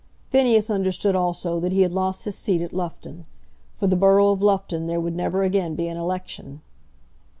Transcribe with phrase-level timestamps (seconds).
[0.25, 3.27] Phineas understood, also, that he had lost his seat at Loughton.
[3.75, 6.61] For the borough of Loughton there would never again be an election.